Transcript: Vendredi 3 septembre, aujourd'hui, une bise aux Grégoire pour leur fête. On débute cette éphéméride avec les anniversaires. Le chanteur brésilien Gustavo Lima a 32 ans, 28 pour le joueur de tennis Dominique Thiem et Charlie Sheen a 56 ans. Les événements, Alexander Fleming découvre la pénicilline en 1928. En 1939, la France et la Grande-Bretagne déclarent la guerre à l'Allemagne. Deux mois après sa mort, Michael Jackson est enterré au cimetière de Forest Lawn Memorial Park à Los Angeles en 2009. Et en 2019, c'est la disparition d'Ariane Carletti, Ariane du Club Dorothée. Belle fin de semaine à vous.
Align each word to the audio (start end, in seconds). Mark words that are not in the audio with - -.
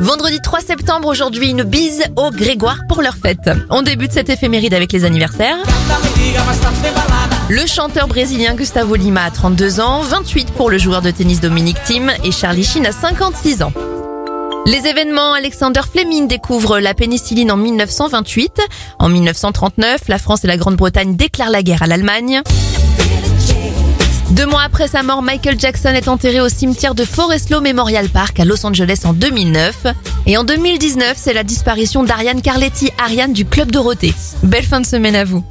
Vendredi 0.00 0.40
3 0.40 0.60
septembre, 0.60 1.08
aujourd'hui, 1.08 1.50
une 1.50 1.62
bise 1.62 2.02
aux 2.16 2.30
Grégoire 2.30 2.80
pour 2.88 3.00
leur 3.00 3.16
fête. 3.16 3.50
On 3.70 3.82
débute 3.82 4.12
cette 4.12 4.28
éphéméride 4.28 4.74
avec 4.74 4.92
les 4.92 5.04
anniversaires. 5.04 5.56
Le 7.48 7.66
chanteur 7.66 8.08
brésilien 8.08 8.54
Gustavo 8.54 8.96
Lima 8.96 9.24
a 9.24 9.30
32 9.30 9.80
ans, 9.80 10.00
28 10.00 10.50
pour 10.52 10.70
le 10.70 10.78
joueur 10.78 11.00
de 11.00 11.10
tennis 11.10 11.40
Dominique 11.40 11.82
Thiem 11.84 12.10
et 12.24 12.32
Charlie 12.32 12.64
Sheen 12.64 12.86
a 12.86 12.92
56 12.92 13.62
ans. 13.62 13.72
Les 14.66 14.86
événements, 14.86 15.34
Alexander 15.34 15.82
Fleming 15.90 16.26
découvre 16.26 16.80
la 16.80 16.94
pénicilline 16.94 17.52
en 17.52 17.56
1928. 17.56 18.62
En 18.98 19.08
1939, 19.10 20.08
la 20.08 20.18
France 20.18 20.44
et 20.44 20.48
la 20.48 20.56
Grande-Bretagne 20.56 21.16
déclarent 21.16 21.50
la 21.50 21.62
guerre 21.62 21.82
à 21.82 21.86
l'Allemagne. 21.86 22.42
Deux 24.34 24.46
mois 24.46 24.62
après 24.62 24.88
sa 24.88 25.04
mort, 25.04 25.22
Michael 25.22 25.60
Jackson 25.60 25.90
est 25.90 26.08
enterré 26.08 26.40
au 26.40 26.48
cimetière 26.48 26.96
de 26.96 27.04
Forest 27.04 27.50
Lawn 27.50 27.62
Memorial 27.62 28.08
Park 28.08 28.40
à 28.40 28.44
Los 28.44 28.66
Angeles 28.66 29.02
en 29.04 29.12
2009. 29.12 29.86
Et 30.26 30.36
en 30.36 30.42
2019, 30.42 31.14
c'est 31.16 31.32
la 31.32 31.44
disparition 31.44 32.02
d'Ariane 32.02 32.42
Carletti, 32.42 32.90
Ariane 32.98 33.32
du 33.32 33.44
Club 33.44 33.70
Dorothée. 33.70 34.12
Belle 34.42 34.64
fin 34.64 34.80
de 34.80 34.86
semaine 34.86 35.14
à 35.14 35.24
vous. 35.24 35.44